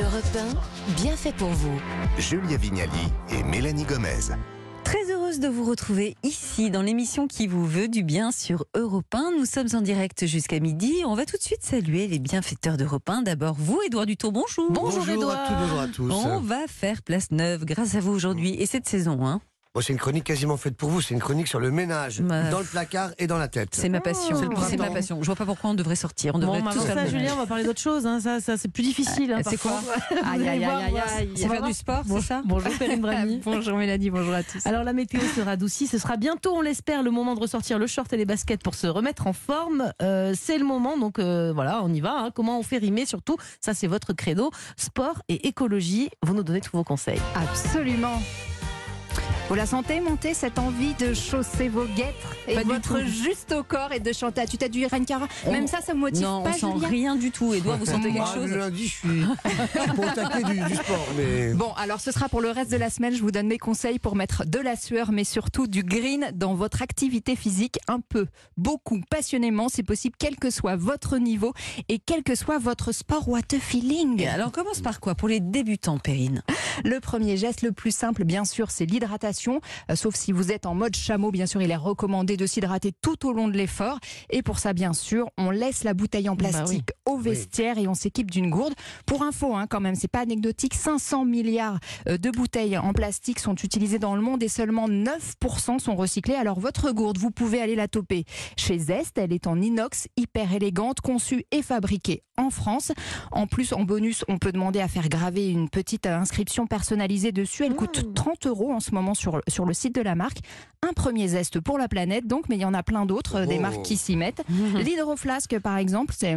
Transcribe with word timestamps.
Europe 0.00 0.24
1, 0.88 0.94
bien 1.02 1.14
fait 1.16 1.34
pour 1.34 1.50
vous. 1.50 1.78
Julia 2.16 2.56
Vignali 2.56 3.12
et 3.30 3.42
Mélanie 3.42 3.84
Gomez. 3.84 4.34
Très 4.84 5.10
heureuse 5.12 5.38
de 5.38 5.48
vous 5.48 5.64
retrouver 5.64 6.16
ici 6.22 6.70
dans 6.70 6.80
l'émission 6.80 7.26
qui 7.26 7.46
vous 7.46 7.66
veut 7.66 7.88
du 7.88 8.02
bien 8.02 8.30
sur 8.30 8.64
Europe 8.74 9.14
1. 9.14 9.32
Nous 9.36 9.44
sommes 9.44 9.68
en 9.74 9.82
direct 9.82 10.24
jusqu'à 10.24 10.60
midi. 10.60 11.02
On 11.04 11.14
va 11.14 11.26
tout 11.26 11.36
de 11.36 11.42
suite 11.42 11.62
saluer 11.62 12.06
les 12.06 12.18
bienfaiteurs 12.18 12.78
d'Europe 12.78 13.06
1. 13.06 13.20
D'abord 13.20 13.54
vous, 13.58 13.82
Édouard 13.84 14.06
Dutour, 14.06 14.32
bonjour. 14.32 14.72
Bonjour, 14.72 15.02
à 15.02 15.04
tous, 15.04 15.52
bonjour 15.58 15.80
à 15.80 15.88
tous. 15.88 16.10
On 16.10 16.40
va 16.40 16.66
faire 16.68 17.02
place 17.02 17.30
neuve 17.30 17.66
grâce 17.66 17.94
à 17.94 18.00
vous 18.00 18.12
aujourd'hui 18.12 18.54
et 18.54 18.64
cette 18.64 18.88
saison. 18.88 19.26
Hein. 19.26 19.42
Bon, 19.74 19.80
c'est 19.80 19.94
une 19.94 19.98
chronique 19.98 20.24
quasiment 20.24 20.58
faite 20.58 20.76
pour 20.76 20.90
vous. 20.90 21.00
C'est 21.00 21.14
une 21.14 21.20
chronique 21.20 21.48
sur 21.48 21.58
le 21.58 21.70
ménage, 21.70 22.20
Bah, 22.20 22.50
dans 22.50 22.58
le 22.58 22.64
placard 22.66 23.08
et 23.16 23.26
dans 23.26 23.38
la 23.38 23.48
tête. 23.48 23.70
C'est 23.72 23.88
ma 23.88 24.00
passion. 24.02 24.36
C'est 24.68 24.76
ma 24.76 24.90
passion. 24.90 25.16
Je 25.22 25.24
vois 25.24 25.34
pas 25.34 25.46
pourquoi 25.46 25.70
on 25.70 25.74
devrait 25.74 25.96
sortir. 25.96 26.34
On 26.34 26.38
devrait 26.38 26.58
Bon, 26.58 26.64
maintenant 26.66 26.82
faire 26.82 26.94
ça, 26.94 27.06
Julien, 27.06 27.32
on 27.32 27.38
va 27.38 27.46
parler 27.46 27.64
d'autre 27.64 27.80
chose. 27.80 28.04
hein. 28.06 28.20
Ça, 28.20 28.42
ça 28.42 28.58
c'est 28.58 28.68
plus 28.68 28.82
difficile. 28.82 29.32
hein, 29.32 29.40
c'est 29.48 29.56
quoi. 29.56 29.80
Aïe, 30.30 30.46
aïe, 30.46 30.62
aïe, 30.62 30.98
aïe, 30.98 31.28
C'est 31.34 31.48
faire 31.48 31.62
du 31.62 31.72
sport, 31.72 32.02
c'est 32.06 32.20
ça 32.20 32.42
Bonjour 32.44 32.70
Perrine 32.76 33.00
Brami. 33.00 33.40
Bonjour 33.46 33.78
Mélanie, 33.78 34.10
bonjour 34.10 34.34
à 34.34 34.42
tous. 34.42 34.66
Alors 34.66 34.84
la 34.84 34.92
météo 34.92 35.20
sera 35.34 35.52
adoucie, 35.52 35.86
ce 35.86 35.96
sera 35.96 36.18
bientôt, 36.18 36.52
on 36.54 36.60
l'espère, 36.60 37.02
le 37.02 37.10
moment 37.10 37.34
de 37.34 37.40
ressortir 37.40 37.78
le 37.78 37.86
short 37.86 38.12
et 38.12 38.18
les 38.18 38.26
baskets 38.26 38.62
pour 38.62 38.74
se 38.74 38.86
remettre 38.86 39.26
en 39.26 39.32
forme. 39.32 39.90
Euh, 40.02 40.34
c'est 40.38 40.58
le 40.58 40.66
moment, 40.66 40.98
donc 40.98 41.18
euh, 41.18 41.50
voilà, 41.54 41.80
on 41.82 41.90
y 41.94 42.00
va. 42.02 42.12
hein. 42.18 42.30
Comment 42.34 42.58
on 42.58 42.62
fait 42.62 42.76
rimer 42.78 43.06
surtout 43.06 43.38
Ça, 43.62 43.72
c'est 43.72 43.86
votre 43.86 44.12
credo. 44.12 44.50
Sport 44.76 45.22
et 45.30 45.48
écologie. 45.48 46.10
Vous 46.22 46.34
nous 46.34 46.42
donnez 46.42 46.60
tous 46.60 46.76
vos 46.76 46.84
conseils. 46.84 47.20
Absolument. 47.34 48.20
Vous 49.48 49.54
la 49.56 49.66
sentez 49.66 50.00
monter 50.00 50.32
cette 50.32 50.58
envie 50.58 50.94
de 50.94 51.12
chausser 51.12 51.68
vos 51.68 51.84
guêtres 51.84 52.34
et 52.48 52.54
Pas 52.54 52.62
votre 52.62 53.00
juste 53.04 53.52
au 53.52 53.62
corps 53.62 53.92
et 53.92 54.00
de 54.00 54.10
chanter 54.12 54.40
à 54.40 54.46
tu 54.46 54.56
du 54.70 54.86
Renkara 54.86 55.26
On- 55.46 55.52
Même 55.52 55.66
ça, 55.66 55.80
ça 55.82 55.92
vous 55.92 55.98
motive 55.98 56.22
non, 56.22 56.42
pas, 56.42 56.50
on 56.50 56.52
sent 56.52 56.66
Julien 56.76 56.88
rien 56.88 57.16
du 57.16 57.30
tout. 57.30 57.52
Édouard, 57.52 57.76
vous 57.76 57.84
sentez 57.84 58.12
quelque 58.12 58.24
Ah, 58.26 58.34
chose 58.34 58.50
Le 58.50 58.56
lundi, 58.58 58.86
je 58.88 58.94
suis, 58.94 59.22
attaquer 60.08 60.44
du, 60.44 60.58
du 60.60 60.74
sport, 60.74 61.06
mais 61.16 61.52
Bon, 61.52 61.72
alors 61.76 62.00
ce 62.00 62.12
sera 62.12 62.28
pour 62.30 62.40
le 62.40 62.50
reste 62.50 62.70
de 62.70 62.76
la 62.76 62.88
semaine. 62.88 63.14
Je 63.14 63.20
vous 63.20 63.30
donne 63.30 63.48
mes 63.48 63.58
conseils 63.58 63.98
pour 63.98 64.16
mettre 64.16 64.46
de 64.46 64.58
la 64.58 64.74
sueur, 64.76 65.12
mais 65.12 65.24
surtout 65.24 65.66
du 65.66 65.82
green 65.82 66.30
dans 66.34 66.54
votre 66.54 66.80
activité 66.80 67.36
physique 67.36 67.78
un 67.88 68.00
peu, 68.00 68.28
beaucoup, 68.56 69.00
passionnément, 69.10 69.68
si 69.68 69.82
possible, 69.82 70.14
quel 70.18 70.36
que 70.36 70.48
soit 70.50 70.76
votre 70.76 71.18
niveau 71.18 71.52
et 71.90 71.98
quel 71.98 72.22
que 72.22 72.34
soit 72.36 72.58
votre 72.58 72.92
sport 72.92 73.28
what 73.28 73.40
a 73.52 73.58
feeling. 73.60 74.20
Et 74.22 74.28
Alors, 74.28 74.48
on 74.48 74.50
commence 74.50 74.80
par 74.80 74.98
quoi 75.00 75.14
Pour 75.14 75.28
les 75.28 75.40
débutants, 75.40 75.98
Perrine? 75.98 76.42
Le 76.84 77.00
premier 77.00 77.36
geste 77.36 77.60
le 77.62 77.72
plus 77.72 77.94
simple, 77.94 78.24
bien 78.24 78.44
sûr, 78.46 78.70
c'est 78.70 78.86
l'hydratation. 78.86 79.31
Euh, 79.90 79.96
sauf 79.96 80.14
si 80.14 80.32
vous 80.32 80.52
êtes 80.52 80.66
en 80.66 80.74
mode 80.74 80.94
chameau, 80.96 81.30
bien 81.30 81.46
sûr, 81.46 81.62
il 81.62 81.70
est 81.70 81.76
recommandé 81.76 82.36
de 82.36 82.46
s'hydrater 82.46 82.92
tout 83.02 83.26
au 83.26 83.32
long 83.32 83.48
de 83.48 83.56
l'effort. 83.56 83.98
Et 84.30 84.42
pour 84.42 84.58
ça, 84.58 84.72
bien 84.72 84.92
sûr, 84.92 85.28
on 85.38 85.50
laisse 85.50 85.84
la 85.84 85.94
bouteille 85.94 86.28
en 86.28 86.34
Bah 86.34 86.44
oui. 86.44 86.50
plastique 86.52 86.88
au 87.06 87.16
vestiaire 87.18 87.78
et 87.78 87.86
on 87.88 87.94
s'équipe 87.94 88.30
d'une 88.30 88.50
gourde. 88.50 88.74
Pour 89.06 89.22
info, 89.22 89.54
hein, 89.54 89.66
quand 89.68 89.80
même, 89.80 89.94
c'est 89.94 90.08
pas 90.08 90.20
anecdotique, 90.20 90.74
500 90.74 91.24
milliards 91.24 91.78
euh, 92.08 92.18
de 92.18 92.30
bouteilles 92.30 92.76
en 92.78 92.92
plastique 92.92 93.38
sont 93.38 93.54
utilisées 93.54 93.98
dans 93.98 94.14
le 94.16 94.22
monde 94.22 94.42
et 94.42 94.48
seulement 94.48 94.88
9% 94.88 95.78
sont 95.78 95.94
recyclées. 95.94 96.34
Alors 96.34 96.58
votre 96.58 96.90
gourde, 96.92 97.18
vous 97.18 97.30
pouvez 97.30 97.60
aller 97.60 97.74
la 97.76 97.88
toper 97.88 98.24
chez 98.56 98.78
Zest. 98.78 99.18
Elle 99.18 99.32
est 99.32 99.46
en 99.46 99.60
inox, 99.60 100.08
hyper 100.16 100.52
élégante, 100.54 101.00
conçue 101.00 101.44
et 101.50 101.62
fabriquée 101.62 102.22
en 102.38 102.50
France. 102.50 102.92
En 103.30 103.46
plus, 103.46 103.72
en 103.72 103.82
bonus, 103.84 104.24
on 104.28 104.38
peut 104.38 104.52
demander 104.52 104.80
à 104.80 104.88
faire 104.88 105.08
graver 105.08 105.48
une 105.50 105.68
petite 105.68 106.06
euh, 106.06 106.16
inscription 106.16 106.66
personnalisée 106.66 107.30
dessus. 107.30 107.64
Elle 107.64 107.74
coûte 107.74 108.14
30 108.14 108.46
euros 108.46 108.72
en 108.72 108.80
ce 108.80 108.92
moment 108.92 109.14
sur, 109.14 109.21
sur 109.48 109.64
le 109.64 109.74
site 109.74 109.94
de 109.94 110.00
la 110.02 110.14
marque. 110.14 110.38
Un 110.82 110.92
premier 110.92 111.28
zeste 111.28 111.60
pour 111.60 111.78
la 111.78 111.88
planète, 111.88 112.26
donc, 112.26 112.48
mais 112.48 112.56
il 112.56 112.60
y 112.62 112.64
en 112.64 112.74
a 112.74 112.82
plein 112.82 113.06
d'autres, 113.06 113.36
euh, 113.42 113.46
des 113.46 113.58
Oh. 113.58 113.62
marques 113.62 113.82
qui 113.82 113.96
s'y 113.96 114.16
mettent. 114.16 114.42
L'hydroflasque, 114.84 115.58
par 115.60 115.76
exemple, 115.78 116.14
c'est 116.16 116.36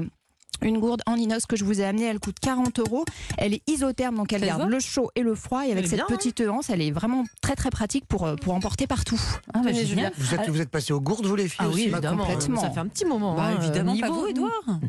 une 0.62 0.80
gourde 0.80 1.02
en 1.06 1.16
inox 1.16 1.46
que 1.46 1.58
je 1.58 1.66
vous 1.66 1.82
ai 1.82 1.86
amenée, 1.86 2.06
elle 2.06 2.20
coûte 2.20 2.38
40 2.42 2.80
euros. 2.80 3.04
Elle 3.38 3.54
est 3.54 3.62
isotherme, 3.68 4.16
donc 4.16 4.32
elle 4.32 4.42
garde 4.46 4.70
le 4.70 4.80
chaud 4.80 5.12
et 5.16 5.22
le 5.22 5.36
froid. 5.36 5.66
Et 5.68 5.72
avec 5.74 5.86
cette 5.88 5.96
bien, 5.98 6.06
hein 6.10 6.16
petite 6.16 6.40
anse, 6.42 6.70
elle 6.70 6.82
est 6.82 6.92
vraiment 6.92 7.26
très 7.42 7.56
très 7.56 7.70
pratique 7.70 8.06
pour, 8.08 8.26
euh, 8.26 8.36
pour 8.36 8.54
emporter 8.54 8.88
partout. 8.88 9.20
Ah, 9.54 9.60
bah, 9.64 9.72
vous 10.18 10.34
êtes, 10.34 10.50
vous 10.50 10.62
êtes 10.62 10.70
passé 10.70 10.94
aux 10.94 11.02
gourdes, 11.02 11.26
vous 11.26 11.36
les 11.36 11.50
filles 11.50 11.58
Ah 11.60 11.68
aussi 11.68 11.76
oui, 11.76 11.92
évidemment. 11.92 12.24
complètement. 12.26 12.62
Ça 12.62 12.70
fait 12.72 12.80
un 12.80 12.88
petit 12.88 13.04
moment. 13.06 13.36
Bah, 13.36 13.48
hein, 13.48 13.58
évidemment, 13.62 13.98
pas 13.98 14.08
niveau- 14.08 14.22
vous, 14.22 14.28
Édouard. 14.28 14.80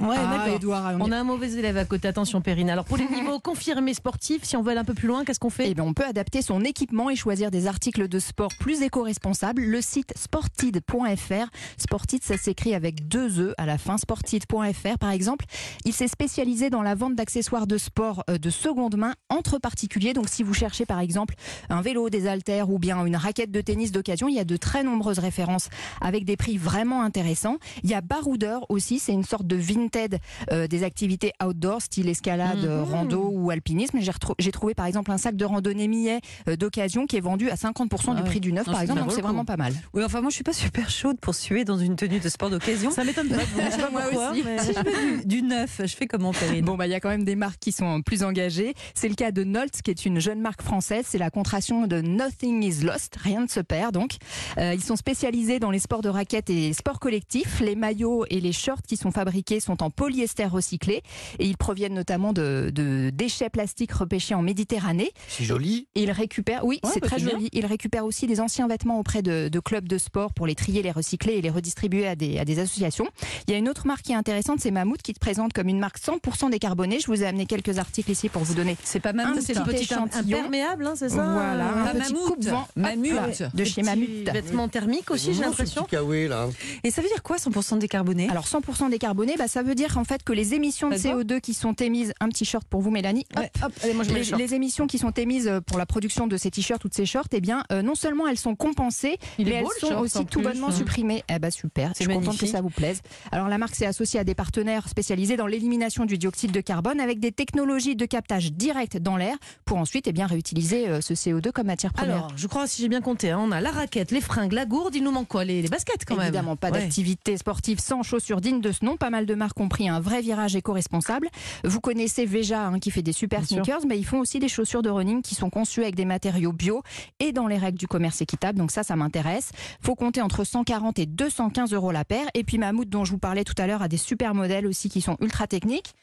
Ouais, 0.00 0.16
Ah, 0.18 0.96
On 1.00 1.10
a 1.10 1.16
un 1.18 1.24
mauvais 1.24 1.52
élève 1.52 1.76
à 1.76 1.84
côté. 1.84 2.08
Attention, 2.08 2.40
Perrine. 2.40 2.68
Alors, 2.70 2.84
pour 2.84 2.96
les 2.96 3.06
niveaux 3.14 3.40
confirmés 3.40 3.94
sportifs, 3.94 4.44
si 4.44 4.56
on 4.56 4.62
veut 4.62 4.70
aller 4.70 4.80
un 4.80 4.84
peu 4.84 4.94
plus 4.94 5.08
loin, 5.08 5.24
qu'est-ce 5.24 5.40
qu'on 5.40 5.50
fait? 5.50 5.70
Eh 5.70 5.74
bien, 5.74 5.84
on 5.84 5.94
peut 5.94 6.04
adapter 6.04 6.42
son 6.42 6.62
équipement 6.64 7.08
et 7.10 7.16
choisir 7.16 7.50
des 7.50 7.66
articles 7.66 8.06
de 8.08 8.18
sport 8.18 8.50
plus 8.60 8.82
éco-responsables. 8.82 9.62
Le 9.62 9.80
site 9.80 10.12
sportid.fr. 10.16 11.50
Sportid, 11.78 12.22
ça 12.22 12.36
s'écrit 12.36 12.74
avec 12.74 13.08
deux 13.08 13.40
E 13.40 13.54
à 13.58 13.66
la 13.66 13.78
fin. 13.78 13.96
Sportid.fr, 13.96 14.98
par 14.98 15.10
exemple. 15.10 15.44
Il 15.84 15.92
s'est 15.92 16.08
spécialisé 16.08 16.70
dans 16.70 16.82
la 16.82 16.94
vente 16.94 17.14
d'accessoires 17.14 17.66
de 17.66 17.78
sport 17.78 18.24
euh, 18.30 18.38
de 18.38 18.50
seconde 18.50 18.96
main 18.96 19.14
entre 19.28 19.58
particuliers. 19.58 20.12
Donc, 20.12 20.28
si 20.28 20.42
vous 20.42 20.54
cherchez, 20.54 20.86
par 20.86 21.00
exemple, 21.00 21.34
un 21.70 21.80
vélo, 21.80 22.10
des 22.10 22.26
haltères 22.26 22.70
ou 22.70 22.78
bien 22.78 23.04
une 23.04 23.16
raquette 23.16 23.50
de 23.50 23.60
tennis 23.60 23.92
d'occasion, 23.92 24.28
il 24.28 24.34
y 24.34 24.40
a 24.40 24.44
de 24.44 24.56
très 24.56 24.84
nombreuses 24.84 25.18
références 25.18 25.68
avec 26.00 26.24
des 26.24 26.36
prix 26.36 26.58
vraiment 26.58 27.02
intéressants. 27.02 27.56
Il 27.82 27.90
y 27.90 27.94
a 27.94 28.00
Baroudeur 28.00 28.66
aussi. 28.70 28.98
C'est 28.98 29.12
une 29.12 29.24
sorte 29.24 29.46
de 29.46 29.56
Vinted 29.86 30.18
euh, 30.52 30.66
des 30.66 30.82
activités 30.82 31.32
outdoor, 31.44 31.80
style 31.80 32.08
escalade, 32.08 32.64
euh, 32.64 32.82
rando 32.82 33.30
ou 33.32 33.50
alpinisme. 33.50 33.98
J'ai 34.38 34.52
trouvé 34.52 34.74
par 34.74 34.86
exemple 34.86 35.10
un 35.12 35.18
sac 35.18 35.36
de 35.36 35.44
randonnée 35.44 35.88
millet 35.88 36.20
euh, 36.48 36.56
d'occasion 36.56 37.06
qui 37.06 37.16
est 37.16 37.20
vendu 37.20 37.50
à 37.50 37.54
50% 37.54 37.88
du 37.88 37.98
Ah 38.08 38.14
ouais. 38.14 38.22
prix 38.24 38.40
du 38.40 38.52
neuf, 38.52 38.66
Non, 38.66 38.72
par 38.72 38.82
exemple. 38.82 39.00
Donc 39.00 39.12
c'est 39.12 39.20
vraiment 39.22 39.44
pas 39.44 39.56
mal. 39.56 39.72
Oui, 39.94 40.02
enfin, 40.04 40.20
moi, 40.20 40.30
je 40.30 40.34
suis 40.34 40.44
pas 40.44 40.52
super 40.52 40.90
chaude 40.90 41.18
pour 41.20 41.34
suer 41.34 41.64
dans 41.64 41.78
une 41.78 41.96
tenue 41.96 42.18
de 42.20 42.28
sport 42.28 42.50
d'occasion. 42.50 42.90
Ça 42.90 43.04
m'étonne 43.04 43.28
pas. 43.28 43.36
Je 43.40 43.70
sais 43.70 43.78
pas 43.78 43.90
Moi 43.96 44.02
pourquoi, 44.02 44.30
aussi. 44.32 44.42
mais- 44.44 44.58
Si 44.58 44.72
je 44.72 44.78
veux 44.78 45.18
du, 45.18 45.26
du 45.26 45.42
neuf, 45.42 45.80
je 45.84 45.94
fais 45.96 46.06
comment, 46.06 46.32
Perrine 46.32 46.64
Bon, 46.64 46.76
bah, 46.76 46.86
il 46.86 46.90
y 46.90 46.94
a 46.94 47.00
quand 47.00 47.08
même 47.10 47.24
des 47.24 47.36
marques 47.36 47.60
qui 47.60 47.72
sont 47.72 48.02
plus 48.02 48.22
engagées. 48.24 48.74
C'est 48.94 49.08
le 49.08 49.14
cas 49.14 49.30
de 49.30 49.44
Nolt, 49.44 49.82
qui 49.82 49.90
est 49.90 50.04
une 50.06 50.18
jeune 50.20 50.40
marque 50.40 50.62
française. 50.62 51.04
C'est 51.08 51.18
la 51.18 51.30
contraction 51.30 51.86
de 51.86 52.00
Nothing 52.00 52.62
is 52.64 52.82
Lost. 52.84 53.16
Rien 53.20 53.42
ne 53.42 53.48
se 53.48 53.60
perd, 53.60 53.92
donc. 53.94 54.12
Euh, 54.58 54.74
ils 54.74 54.82
sont 54.82 54.96
spécialisés 54.96 55.58
dans 55.60 55.70
les 55.70 55.78
sports 55.78 56.02
de 56.02 56.08
raquettes 56.08 56.50
et 56.50 56.72
sports 56.72 56.98
collectifs. 57.00 57.60
Les 57.60 57.76
maillots 57.76 58.24
et 58.30 58.40
les 58.40 58.52
shorts 58.52 58.82
qui 58.86 58.96
sont 58.96 59.10
fabriqués 59.10 59.60
sont 59.60 59.75
en 59.82 59.90
polyester 59.90 60.46
recyclé 60.46 61.02
et 61.38 61.46
ils 61.46 61.56
proviennent 61.56 61.94
notamment 61.94 62.32
de, 62.32 62.70
de 62.74 63.10
déchets 63.10 63.50
plastiques 63.50 63.92
repêchés 63.92 64.34
en 64.34 64.42
Méditerranée. 64.42 65.10
C'est 65.28 65.44
joli. 65.44 65.88
Et 65.94 66.02
il 66.02 66.10
récupère, 66.10 66.64
oui, 66.64 66.80
Ouais, 66.82 66.90
c'est 66.92 67.00
bah, 67.00 67.06
très 67.08 67.18
c'est 67.18 67.24
bien. 67.24 67.32
joli. 67.34 67.48
Il 67.52 67.66
récupère 67.66 68.04
aussi 68.04 68.26
des 68.26 68.40
anciens 68.40 68.68
vêtements 68.68 68.98
auprès 68.98 69.22
de, 69.22 69.48
de 69.48 69.60
clubs 69.60 69.88
de 69.88 69.98
sport 69.98 70.32
pour 70.32 70.46
les 70.46 70.54
trier, 70.54 70.82
les 70.82 70.90
recycler 70.90 71.34
et 71.34 71.42
les 71.42 71.50
redistribuer 71.50 72.06
à 72.06 72.14
des, 72.16 72.38
à 72.38 72.44
des 72.44 72.58
associations. 72.58 73.06
Il 73.48 73.52
y 73.52 73.54
a 73.54 73.58
une 73.58 73.68
autre 73.68 73.86
marque 73.86 74.02
qui 74.02 74.12
est 74.12 74.16
intéressante, 74.16 74.60
c'est 74.60 74.70
Mammouth, 74.70 75.02
qui 75.02 75.12
te 75.14 75.18
présente 75.20 75.52
comme 75.52 75.68
une 75.68 75.78
marque 75.78 75.98
100% 75.98 76.50
décarbonée. 76.50 76.98
Je 77.00 77.06
vous 77.06 77.22
ai 77.22 77.26
amené 77.26 77.46
quelques 77.46 77.78
articles 77.78 78.10
ici 78.10 78.28
pour 78.28 78.42
vous 78.42 78.54
donner. 78.54 78.76
C'est 78.84 79.00
pas 79.00 79.10
Un 79.10 79.14
Mammouth, 79.14 79.36
petit 79.38 79.54
ça. 79.54 79.60
petit 79.62 79.82
échantillon. 79.82 80.38
imperméable, 80.38 80.86
hein, 80.86 80.94
c'est 80.96 81.08
ça 81.08 81.24
Voilà, 81.32 81.68
un 81.68 81.84
Pas 81.86 81.90
petit 82.00 82.12
Mammouth. 82.12 82.28
coupe-vent 82.34 82.68
Mammouth. 82.76 83.40
hop 83.42 83.54
de 83.56 83.64
chez 83.64 83.82
Mammouth. 83.82 84.06
Vêtements 84.32 84.68
thermiques 84.68 85.10
aussi, 85.10 85.34
j'ai 85.34 85.42
l'impression. 85.42 85.82
petit 85.82 85.90
kawaii, 85.96 86.28
là. 86.28 86.48
Et 86.84 86.90
ça 86.90 87.02
veut 87.02 87.08
dire 87.08 87.22
quoi 87.22 87.36
100% 87.36 87.78
décarboné? 87.78 88.28
Alors 88.30 88.44
100% 88.46 88.90
décarboné, 88.90 89.34
bah, 89.38 89.48
ça 89.48 89.62
veut 89.62 89.65
dire 89.74 89.98
en 89.98 90.04
fait 90.04 90.22
que 90.22 90.32
les 90.32 90.54
émissions 90.54 90.88
de 90.90 90.96
Ça 90.96 91.10
te 91.10 91.14
va 91.14 91.22
CO2 91.22 91.40
qui 91.40 91.54
sont 91.54 91.72
émises, 91.74 92.12
un 92.20 92.28
petit 92.28 92.44
short 92.44 92.66
pour 92.68 92.80
vous 92.80 92.90
Mélanie, 92.90 93.26
hop, 93.36 93.42
Ouais, 93.42 93.50
hop, 93.64 93.72
allez, 93.82 93.94
moi 93.94 94.04
je 94.04 94.10
les, 94.12 94.24
le 94.24 94.36
les 94.36 94.54
émissions 94.54 94.86
qui 94.86 94.98
sont 94.98 95.10
émises 95.12 95.48
euh, 95.48 95.60
pour 95.60 95.78
la 95.78 95.86
production 95.86 96.26
de 96.26 96.36
ces 96.36 96.50
t-shirts 96.50 96.84
ou 96.84 96.88
de 96.88 96.94
ces 96.94 97.06
shorts, 97.06 97.26
eh 97.32 97.40
bien, 97.40 97.64
euh, 97.72 97.82
non 97.82 97.94
seulement 97.94 98.26
elles 98.28 98.38
sont 98.38 98.54
compensées, 98.54 99.18
Il 99.38 99.46
mais 99.48 99.54
elles 99.56 99.62
le 99.64 99.68
sont 99.80 99.88
short, 99.88 100.00
aussi 100.02 100.24
tout 100.26 100.40
plus. 100.40 100.48
bonnement 100.48 100.68
Mmh. 100.68 100.72
supprimées. 100.72 101.24
Eh 101.28 101.38
ben 101.38 101.50
super, 101.50 101.90
je 101.90 101.94
suis 102.02 102.06
contente 102.06 102.22
que 102.22 102.26
magnifique. 102.26 102.48
ça 102.50 102.60
vous 102.60 102.70
plaise. 102.70 103.00
Alors 103.32 103.48
la 103.48 103.58
marque 103.58 103.74
s'est 103.74 103.86
associée 103.86 104.20
à 104.20 104.24
des 104.24 104.34
partenaires 104.34 104.88
spécialisés 104.88 105.36
dans 105.36 105.46
l'élimination 105.46 106.04
du 106.04 106.18
dioxyde 106.18 106.52
de 106.52 106.60
carbone 106.60 107.00
avec 107.00 107.20
des 107.20 107.32
technologies 107.32 107.96
de 107.96 108.04
captage 108.06 108.52
direct 108.52 108.96
dans 108.98 109.16
l'air 109.16 109.36
pour 109.64 109.78
ensuite 109.78 110.06
eh 110.06 110.12
bien 110.12 110.26
réutiliser 110.26 110.88
euh, 110.88 111.00
ce 111.00 111.14
CO2 111.14 111.52
comme 111.52 111.66
matière 111.66 111.92
première. 111.92 112.16
Alors, 112.16 112.32
je 112.36 112.46
crois, 112.46 112.66
si 112.66 112.82
j'ai 112.82 112.88
bien 112.88 113.00
compté, 113.00 113.30
hein, 113.30 113.38
on 113.42 113.52
a 113.52 113.60
la 113.60 113.70
raquette, 113.70 114.10
les 114.10 114.20
fringues, 114.20 114.52
la 114.52 114.66
gourde, 114.66 114.94
il 114.94 115.02
nous 115.04 115.10
manque 115.12 115.28
quoi 115.28 115.44
les, 115.44 115.62
les 115.62 115.68
baskets 115.68 116.04
quand 116.06 116.16
même 116.16 116.24
Évidemment, 116.26 116.56
pas 116.56 116.70
Ouais. 116.70 116.80
d'activité 116.80 117.36
sportive 117.36 117.78
sans 117.78 118.02
chaussures 118.02 118.40
dignes 118.40 118.60
de 118.60 118.72
ce 118.72 118.84
nom. 118.84 118.96
Pas 118.96 119.10
mal 119.10 119.24
de 119.26 119.34
marques 119.34 119.55
ont 119.62 119.68
pris 119.68 119.88
un 119.88 120.00
vrai 120.00 120.20
virage 120.20 120.56
éco-responsable. 120.56 121.28
Vous 121.64 121.80
connaissez 121.80 122.26
Veja 122.26 122.66
hein, 122.66 122.78
qui 122.78 122.90
fait 122.90 123.02
des 123.02 123.12
super 123.12 123.40
Bien 123.40 123.48
sûr. 123.48 123.56
sneakers, 123.64 123.86
mais 123.86 123.98
ils 123.98 124.04
font 124.04 124.18
aussi 124.20 124.38
des 124.38 124.48
chaussures 124.48 124.82
de 124.82 124.90
running 124.90 125.22
qui 125.22 125.34
sont 125.34 125.50
conçues 125.50 125.82
avec 125.82 125.94
des 125.94 126.04
matériaux 126.04 126.52
bio 126.52 126.82
et 127.20 127.32
dans 127.32 127.46
les 127.46 127.58
règles 127.58 127.78
du 127.78 127.86
commerce 127.86 128.20
équitable. 128.20 128.58
Donc 128.58 128.70
ça, 128.70 128.82
ça 128.82 128.96
m'intéresse. 128.96 129.50
Faut 129.80 129.94
compter 129.94 130.20
entre 130.22 130.44
140 130.44 130.98
et 130.98 131.06
215 131.06 131.72
euros 131.72 131.92
la 131.92 132.04
paire. 132.04 132.26
Et 132.34 132.44
puis 132.44 132.58
Mammouth, 132.58 132.88
dont 132.88 133.04
je 133.04 133.12
vous 133.12 133.18
parlais 133.18 133.44
tout 133.44 133.54
à 133.58 133.66
l'heure, 133.66 133.82
a 133.82 133.88
des 133.88 133.96
super 133.96 134.34
modèles 134.34 134.66
aussi 134.66 134.88
qui 134.88 135.00
sont 135.00 135.16
ultra 135.20 135.46
techniques. 135.46 135.94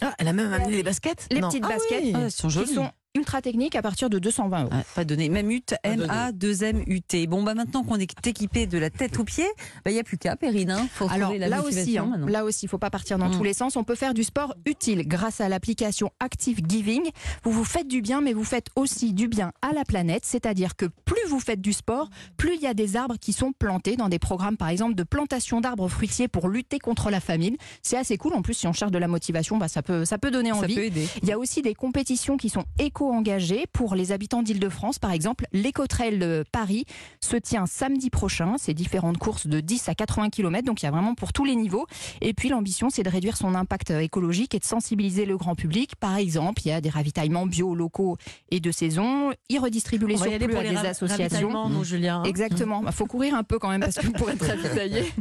Ah, 0.00 0.12
elle 0.18 0.26
a 0.28 0.32
même 0.32 0.52
amené 0.52 0.72
les 0.76 0.82
baskets 0.82 1.28
Les 1.30 1.40
Non. 1.40 1.48
petites 1.48 1.64
Ah 1.66 1.68
baskets. 1.68 2.00
oui. 2.02 2.12
Elles 2.16 2.30
sont 2.32 2.48
jolies. 2.48 2.66
Qui 2.68 2.74
sont 2.74 2.90
ultra 3.16 3.40
technique 3.40 3.76
à 3.76 3.82
partir 3.82 4.10
de 4.10 4.18
220 4.18 4.62
euros. 4.62 4.70
Ah, 4.72 4.82
pas 4.94 5.04
donné. 5.04 5.28
Mamut, 5.28 5.62
Pas 5.82 5.90
donné. 5.94 6.04
M-A-2-M-U-T. 6.04 7.26
Bon, 7.28 7.44
bah 7.44 7.54
maintenant 7.54 7.84
qu'on 7.84 7.96
est 7.96 8.26
équipé 8.26 8.66
de 8.66 8.76
la 8.76 8.90
tête 8.90 9.18
aux 9.20 9.24
pieds, 9.24 9.46
bah, 9.84 9.92
il 9.92 9.94
n'y 9.94 10.00
a 10.00 10.04
plus 10.04 10.18
qu'à, 10.18 10.34
Perrine. 10.34 10.72
Hein. 10.72 10.88
Faut 10.92 11.06
Alors 11.10 11.32
la 11.32 11.48
là 11.48 11.62
aussi, 11.62 11.96
hein, 11.96 12.10
là 12.26 12.44
aussi, 12.44 12.66
il 12.66 12.68
faut 12.68 12.78
pas 12.78 12.90
partir 12.90 13.16
dans 13.18 13.28
Mm. 13.28 13.36
tous 13.36 13.44
les 13.44 13.54
sens. 13.54 13.76
On 13.76 13.84
peut 13.84 13.94
faire 13.94 14.14
du 14.14 14.24
sport 14.24 14.54
utile 14.66 15.06
grâce 15.06 15.40
à 15.40 15.48
l'application 15.48 16.10
Active 16.18 16.58
Giving. 16.68 17.02
Vous 17.44 17.52
vous 17.52 17.64
faites 17.64 17.86
du 17.86 18.02
bien, 18.02 18.20
mais 18.20 18.32
vous 18.32 18.42
faites 18.44 18.66
aussi 18.74 19.12
du 19.12 19.28
bien 19.28 19.52
à 19.62 19.72
la 19.72 19.84
planète. 19.84 20.24
C'est-à-dire 20.24 20.74
que 20.74 20.86
plus 21.04 21.20
vous 21.28 21.38
faites 21.40 21.60
du 21.60 21.72
sport, 21.72 22.10
plus 22.36 22.56
il 22.56 22.62
y 22.62 22.66
a 22.66 22.74
des 22.74 22.96
arbres 22.96 23.16
qui 23.20 23.32
sont 23.32 23.52
plantés 23.52 23.94
dans 23.96 24.08
des 24.08 24.18
programmes, 24.18 24.56
par 24.56 24.68
exemple, 24.70 24.94
de 24.96 25.04
plantation 25.04 25.60
d'arbres 25.60 25.88
fruitiers 25.88 26.26
pour 26.26 26.48
lutter 26.48 26.80
contre 26.80 27.10
la 27.10 27.20
famine. 27.20 27.56
C'est 27.82 27.96
assez 27.96 28.16
cool. 28.18 28.34
En 28.34 28.42
plus, 28.42 28.54
si 28.54 28.66
on 28.66 28.72
cherche 28.72 28.90
de 28.90 28.98
la 28.98 29.08
motivation, 29.08 29.56
bah, 29.56 29.68
ça 29.68 29.82
peut, 29.82 30.04
ça 30.04 30.18
peut 30.18 30.32
donner 30.32 30.50
Ça 30.50 30.56
envie. 30.56 30.74
peut 30.74 30.84
aider. 30.84 31.06
Il 31.22 31.28
y 31.28 31.32
a 31.32 31.38
aussi 31.38 31.62
des 31.62 31.74
compétitions 31.74 32.36
qui 32.36 32.48
sont 32.48 32.64
éco-engagées 33.04 33.66
pour 33.72 33.94
les 33.94 34.12
habitants 34.12 34.42
d'Île-de-France. 34.42 34.98
Par 34.98 35.12
exemple, 35.12 35.46
l'Écotrail 35.52 36.44
Paris 36.50 36.86
se 37.20 37.36
tient 37.36 37.66
samedi 37.66 38.10
prochain. 38.10 38.54
C'est 38.58 38.74
différentes 38.74 39.18
courses 39.18 39.46
de 39.46 39.60
10 39.60 39.88
à 39.88 39.94
80 39.94 40.30
km, 40.30 40.64
donc 40.64 40.82
il 40.82 40.86
y 40.86 40.88
a 40.88 40.90
vraiment 40.90 41.14
pour 41.14 41.32
tous 41.32 41.44
les 41.44 41.56
niveaux. 41.56 41.86
Et 42.20 42.32
puis 42.34 42.48
l'ambition, 42.48 42.90
c'est 42.90 43.02
de 43.02 43.10
réduire 43.10 43.36
son 43.36 43.54
impact 43.54 43.90
écologique 43.90 44.54
et 44.54 44.58
de 44.58 44.64
sensibiliser 44.64 45.26
le 45.26 45.36
grand 45.36 45.54
public. 45.54 45.96
Par 45.96 46.16
exemple, 46.16 46.62
il 46.64 46.68
y 46.68 46.72
a 46.72 46.80
des 46.80 46.88
ravitaillements 46.90 47.46
bio 47.46 47.74
locaux 47.74 48.16
et 48.50 48.60
de 48.60 48.70
saison. 48.70 49.32
Ils 49.48 49.58
redistribuent 49.58 50.06
les 50.06 50.14
y 50.14 50.18
surplus 50.18 50.48
pour 50.48 50.60
à 50.60 50.62
les 50.62 50.70
des 50.70 50.76
associations. 50.76 51.82
Julien. 51.82 52.20
hein. 52.20 52.24
Exactement. 52.24 52.82
Il 52.86 52.92
faut 52.92 53.06
courir 53.06 53.34
un 53.34 53.42
peu 53.42 53.58
quand 53.58 53.68
même 53.68 53.80
parce 53.80 53.96
que 53.96 54.06
pour 54.08 54.30
être 54.30 54.44
ravitaillé, 54.46 55.12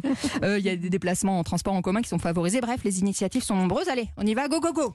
euh, 0.43 0.59
il 0.59 0.65
y 0.65 0.69
a 0.69 0.75
des 0.75 0.89
déplacements 0.89 1.39
en 1.39 1.43
transport 1.43 1.73
en 1.73 1.81
commun 1.81 2.01
qui 2.01 2.09
sont 2.09 2.19
favorisés. 2.19 2.61
Bref, 2.61 2.81
les 2.83 2.99
initiatives 2.99 3.43
sont 3.43 3.55
nombreuses. 3.55 3.89
Allez, 3.89 4.07
on 4.17 4.25
y 4.25 4.33
va, 4.33 4.47
go, 4.47 4.59
go, 4.59 4.71
go 4.71 4.93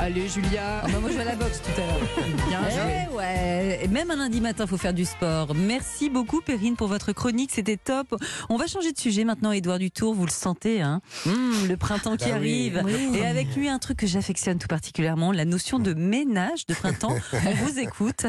Allez, 0.00 0.28
Julia 0.28 0.80
Ah 0.82 0.86
bah, 0.86 0.98
moi, 0.98 1.10
je 1.10 1.16
vais 1.16 1.20
à 1.22 1.24
la 1.26 1.36
boxe 1.36 1.60
tout 1.62 1.78
à 1.80 1.84
l'heure. 1.86 2.48
Bien 2.48 2.70
joué. 2.70 3.06
Eh 3.10 3.14
ouais, 3.14 3.80
Et 3.82 3.88
même 3.88 4.10
un 4.10 4.16
lundi 4.16 4.40
matin, 4.40 4.66
faut 4.66 4.78
faire 4.78 4.94
du 4.94 5.04
sport. 5.04 5.54
Merci 5.54 6.08
beaucoup, 6.08 6.40
Perrine, 6.40 6.74
pour 6.74 6.88
votre 6.88 7.12
chronique. 7.12 7.50
C'était 7.52 7.76
top. 7.76 8.14
On 8.48 8.56
va 8.56 8.66
changer 8.66 8.92
de 8.92 8.98
sujet 8.98 9.24
maintenant, 9.24 9.52
Édouard 9.52 9.78
Dutour. 9.78 10.14
Vous 10.14 10.24
le 10.24 10.30
sentez, 10.30 10.80
hein 10.80 11.02
Hum, 11.26 11.52
Le 11.68 11.76
printemps 11.76 12.16
qui 12.16 12.30
Bah 12.30 12.38
oui. 12.40 12.72
arrive. 12.74 13.14
Et 13.14 13.26
avec 13.26 13.54
lui, 13.54 13.68
un 13.68 13.78
truc 13.78 13.98
que 13.98 14.06
j'affectionne 14.06 14.58
tout 14.58 14.68
particulièrement, 14.68 15.32
la 15.32 15.44
notion 15.44 15.78
de 15.78 15.92
ménage 15.92 16.66
de 16.66 16.72
printemps. 16.74 17.14
On 17.46 17.50
vous 17.64 17.78
écoute. 17.78 18.24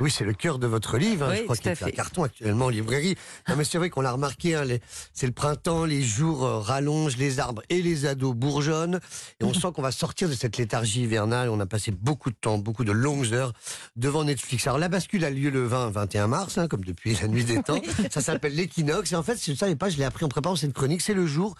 Oui, 0.00 0.10
c'est 0.10 0.24
le 0.24 0.32
cœur 0.34 0.58
de 0.58 0.66
votre 0.66 0.98
livre. 0.98 1.26
hein. 1.26 1.30
Oui, 1.32 1.36
Je 1.38 1.42
crois 1.44 1.56
qu'il 1.56 1.76
fait 1.76 1.84
un 1.84 1.90
carton 1.90 2.24
actuellement 2.24 2.66
en 2.66 2.70
librairie. 2.70 3.14
Non, 3.48 3.54
mais 3.56 3.62
c'est 3.64 3.78
vrai 3.78 3.88
qu'on 3.88 4.00
l'a 4.00 4.12
remarqué. 4.12 4.56
hein, 4.56 4.64
les- 4.64 4.80
c'est 5.12 5.26
le 5.26 5.32
printemps, 5.32 5.84
les 5.84 6.02
jours 6.02 6.44
euh, 6.44 6.58
rallongent, 6.58 7.16
les 7.18 7.38
arbres 7.38 7.62
et 7.70 7.82
les 7.82 8.04
ados 8.04 8.34
bourgeonnent. 8.34 8.98
Et 9.40 9.44
on 9.44 9.54
sent 9.54 9.68
qu'on 9.74 9.82
va 9.82 9.92
sortir 9.92 10.28
de 10.28 10.34
cette 10.34 10.56
léthargie 10.56 11.03
hivernale. 11.04 11.48
On 11.48 11.60
a 11.60 11.66
passé 11.66 11.90
beaucoup 11.90 12.30
de 12.30 12.36
temps, 12.36 12.58
beaucoup 12.58 12.84
de 12.84 12.92
longues 12.92 13.32
heures 13.32 13.52
devant 13.96 14.24
Netflix. 14.24 14.66
Alors 14.66 14.78
la 14.78 14.88
bascule 14.88 15.24
a 15.24 15.30
lieu 15.30 15.50
le 15.50 15.68
20-21 15.68 16.26
mars, 16.26 16.58
hein, 16.58 16.68
comme 16.68 16.84
depuis 16.84 17.16
la 17.20 17.28
nuit 17.28 17.44
des 17.44 17.62
temps. 17.62 17.80
Ça 18.10 18.20
s'appelle 18.20 18.54
l'équinoxe. 18.54 19.12
Et 19.12 19.16
en 19.16 19.22
fait, 19.22 19.42
je 19.42 19.52
ne 19.52 19.56
savais 19.56 19.76
pas, 19.76 19.88
je 19.88 19.98
l'ai 19.98 20.04
appris 20.04 20.24
en 20.24 20.28
préparant 20.28 20.56
cette 20.56 20.72
chronique. 20.72 21.00
C'est 21.00 21.14
le 21.14 21.26
jour 21.26 21.54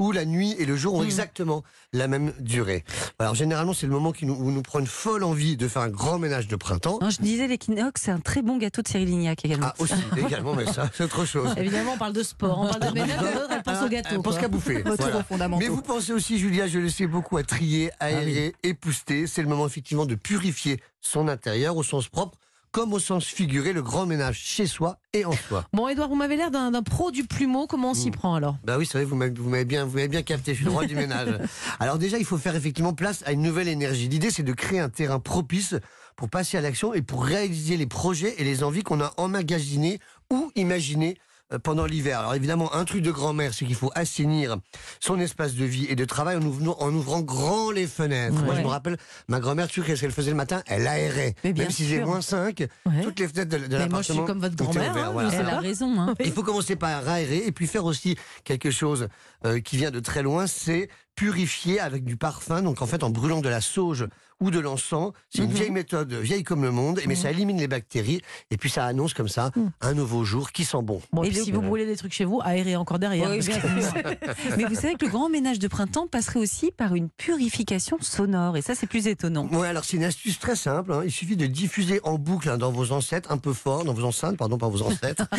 où 0.00 0.12
la 0.12 0.24
nuit 0.24 0.56
et 0.58 0.64
le 0.64 0.76
jour 0.76 0.94
ont 0.94 1.04
exactement 1.04 1.62
la 1.92 2.08
même 2.08 2.32
durée. 2.40 2.84
Alors 3.18 3.34
généralement, 3.34 3.74
c'est 3.74 3.86
le 3.86 3.92
moment 3.92 4.12
qui 4.12 4.26
nous, 4.26 4.34
où 4.34 4.50
nous 4.50 4.62
prend 4.62 4.80
une 4.80 4.86
folle 4.86 5.22
envie 5.22 5.56
de 5.56 5.68
faire 5.68 5.82
un 5.82 5.88
grand 5.88 6.18
ménage 6.18 6.48
de 6.48 6.56
printemps. 6.56 6.98
Non, 7.00 7.10
je 7.10 7.20
disais 7.20 7.46
l'équinoxe, 7.46 8.02
c'est 8.04 8.10
un 8.10 8.18
très 8.18 8.42
bon 8.42 8.56
gâteau 8.56 8.82
de 8.82 8.88
Cyril 8.88 9.08
Lignac 9.08 9.44
également. 9.44 9.66
Ah, 9.68 9.74
aussi, 9.78 9.94
également, 10.16 10.54
mais 10.54 10.66
ça, 10.66 10.90
c'est 10.94 11.04
autre 11.04 11.24
chose. 11.26 11.52
Évidemment, 11.56 11.92
on 11.94 11.98
parle 11.98 12.14
de 12.14 12.22
sport, 12.22 12.60
on 12.60 12.68
parle 12.68 12.92
de 12.92 12.94
ménage, 13.00 13.20
elle 13.50 13.62
pense 13.62 13.82
au 13.82 13.88
gâteau. 13.88 14.22
pense 14.22 14.34
quoi. 14.34 14.42
qu'à 14.42 14.48
bouffer. 14.48 14.82
Voilà. 14.82 15.48
Mais 15.58 15.68
vous 15.68 15.82
pensez 15.82 16.12
aussi, 16.12 16.38
Julia, 16.38 16.66
je 16.66 16.78
le 16.78 16.88
sais 16.88 17.06
beaucoup, 17.06 17.36
à 17.36 17.42
trier, 17.42 17.90
aérer, 18.00 18.54
épousseter. 18.62 19.26
C'est 19.26 19.42
le 19.42 19.48
moment 19.48 19.66
effectivement 19.66 20.06
de 20.06 20.14
purifier 20.14 20.80
son 21.02 21.28
intérieur 21.28 21.76
au 21.76 21.82
sens 21.82 22.08
propre 22.08 22.38
comme 22.72 22.92
au 22.92 22.98
sens 22.98 23.24
figuré, 23.24 23.72
le 23.72 23.82
grand 23.82 24.06
ménage 24.06 24.38
chez 24.38 24.66
soi 24.66 24.98
et 25.12 25.24
en 25.24 25.32
soi. 25.32 25.64
Bon, 25.72 25.88
Edouard, 25.88 26.08
vous 26.08 26.14
m'avez 26.14 26.36
l'air 26.36 26.50
d'un 26.50 26.82
pro 26.82 27.10
du 27.10 27.24
plumeau. 27.24 27.66
Comment 27.66 27.90
on 27.90 27.94
s'y 27.94 28.10
prend 28.10 28.34
alors? 28.34 28.56
Bah 28.64 28.76
oui, 28.78 28.86
c'est 28.86 28.98
vrai, 28.98 29.04
vous 29.04 29.16
m'avez 29.16 29.64
bien, 29.64 29.84
vous 29.84 30.08
bien 30.08 30.22
capté, 30.22 30.52
je 30.52 30.58
suis 30.58 30.64
le 30.64 30.70
roi 30.70 30.86
du 30.86 30.94
ménage. 30.94 31.38
Alors 31.80 31.98
déjà, 31.98 32.18
il 32.18 32.24
faut 32.24 32.38
faire 32.38 32.54
effectivement 32.54 32.94
place 32.94 33.22
à 33.26 33.32
une 33.32 33.42
nouvelle 33.42 33.68
énergie. 33.68 34.08
L'idée, 34.08 34.30
c'est 34.30 34.42
de 34.42 34.52
créer 34.52 34.78
un 34.80 34.88
terrain 34.88 35.18
propice 35.18 35.74
pour 36.16 36.28
passer 36.28 36.58
à 36.58 36.60
l'action 36.60 36.94
et 36.94 37.02
pour 37.02 37.24
réaliser 37.24 37.76
les 37.76 37.86
projets 37.86 38.34
et 38.38 38.44
les 38.44 38.62
envies 38.62 38.82
qu'on 38.82 39.00
a 39.00 39.12
emmagasinés 39.16 39.98
ou 40.30 40.52
imaginés 40.54 41.16
pendant 41.58 41.86
l'hiver. 41.86 42.20
Alors 42.20 42.34
évidemment, 42.34 42.74
un 42.74 42.84
truc 42.84 43.02
de 43.02 43.10
grand-mère, 43.10 43.52
c'est 43.54 43.64
qu'il 43.64 43.74
faut 43.74 43.90
assainir 43.94 44.56
son 45.00 45.18
espace 45.18 45.54
de 45.54 45.64
vie 45.64 45.86
et 45.88 45.96
de 45.96 46.04
travail 46.04 46.36
en 46.36 46.42
ouvrant, 46.42 46.76
en 46.80 46.92
ouvrant 46.94 47.20
grand 47.20 47.70
les 47.70 47.86
fenêtres. 47.86 48.42
Moi, 48.44 48.54
je 48.54 48.60
me 48.62 48.66
rappelle, 48.66 48.96
ma 49.28 49.40
grand-mère, 49.40 49.68
tu 49.68 49.80
sais 49.80 49.86
qu'est-ce 49.86 50.00
qu'elle 50.02 50.12
faisait 50.12 50.30
le 50.30 50.36
matin? 50.36 50.62
Elle 50.66 50.86
aérait. 50.86 51.34
Même 51.44 51.70
si 51.70 51.86
sûr. 51.86 52.06
moins 52.06 52.20
5, 52.20 52.66
Ouais. 52.86 53.02
toutes 53.02 53.18
les 53.20 53.28
fenêtres 53.28 53.50
de, 53.50 53.66
de 53.66 53.76
l'appartement. 53.76 53.90
moi, 53.90 54.02
je 54.02 54.12
suis 54.12 54.24
comme 54.24 54.40
votre 54.40 54.56
grand-mère, 54.56 54.96
hein, 54.96 55.10
voilà. 55.12 55.30
Elle 55.32 55.46
a 55.48 55.58
raison. 55.60 56.00
Hein. 56.00 56.14
Il 56.24 56.32
faut 56.32 56.42
commencer 56.42 56.76
par 56.76 57.08
aérer 57.08 57.42
et 57.46 57.52
puis 57.52 57.66
faire 57.66 57.84
aussi 57.84 58.16
quelque 58.44 58.70
chose 58.70 59.08
euh, 59.44 59.60
qui 59.60 59.76
vient 59.76 59.90
de 59.90 60.00
très 60.00 60.22
loin, 60.22 60.46
c'est 60.46 60.88
purifier 61.16 61.80
avec 61.80 62.04
du 62.04 62.16
parfum, 62.16 62.62
donc 62.62 62.80
en 62.80 62.86
fait 62.86 63.02
en 63.02 63.10
brûlant 63.10 63.40
de 63.40 63.48
la 63.48 63.60
sauge 63.60 64.06
ou 64.40 64.50
de 64.50 64.58
l'encens. 64.58 65.12
C'est 65.28 65.42
une 65.42 65.50
Mhm. 65.50 65.54
vieille 65.54 65.70
méthode, 65.70 66.12
vieille 66.14 66.42
comme 66.42 66.62
le 66.62 66.70
monde, 66.70 67.00
mais 67.06 67.14
ça 67.14 67.30
élimine 67.30 67.58
les 67.58 67.68
bactéries 67.68 68.22
et 68.50 68.56
puis 68.56 68.70
ça 68.70 68.84
annonce 68.86 69.14
comme 69.14 69.28
ça 69.28 69.50
un 69.80 69.94
nouveau 69.94 70.24
jour 70.24 70.50
qui 70.52 70.64
sent 70.64 70.78
bon. 70.82 71.00
Bon, 71.12 71.22
Et 71.22 71.32
si 71.32 71.52
vous 71.52 71.60
brûlez 71.62 71.86
des 71.86 71.96
trucs 71.96 72.12
chez 72.12 72.24
vous, 72.24 72.40
aérez 72.42 72.76
encore 72.76 72.98
derrière. 72.98 73.30
Oui, 73.30 73.40
bien 73.40 73.58
que-. 73.58 74.56
Mais 74.56 74.64
vous 74.64 74.74
savez 74.74 74.94
que 74.94 75.04
le 75.04 75.10
grand 75.10 75.28
ménage 75.28 75.58
de 75.58 75.68
printemps 75.68 76.06
passerait 76.06 76.40
aussi 76.40 76.70
par 76.70 76.94
une 76.94 77.08
purification 77.10 77.98
sonore. 78.00 78.56
Et 78.56 78.62
ça, 78.62 78.74
c'est 78.74 78.86
plus 78.86 79.06
étonnant. 79.06 79.46
Ouais, 79.48 79.68
alors 79.68 79.84
c'est 79.84 79.96
une 79.96 80.04
astuce 80.04 80.38
très 80.38 80.56
simple. 80.56 80.92
hein. 80.92 81.02
Il 81.04 81.12
suffit 81.12 81.36
de 81.36 81.46
diffuser 81.46 82.00
en 82.02 82.18
boucle 82.18 82.48
hein, 82.48 82.58
dans 82.58 82.72
vos 82.72 82.92
ancêtres, 82.92 83.30
un 83.32 83.38
peu 83.38 83.52
fort, 83.52 83.84
dans 83.84 83.92
vos 83.94 84.04
enceintes, 84.04 84.36
pardon, 84.36 84.56
pas 84.58 84.68
vos 84.68 84.82
ancêtres. 84.82 85.26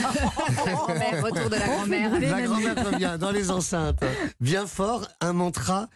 Retour 1.23 1.49
de 1.49 1.55
la 1.55 1.59
grand-mère. 1.67 2.19
La 2.19 2.41
grand-mère 2.41 2.85
revient 2.91 3.17
dans 3.19 3.31
les 3.31 3.51
enceintes. 3.51 4.03
Bien 4.39 4.65
fort, 4.67 5.07
un 5.21 5.33
mantra 5.33 5.87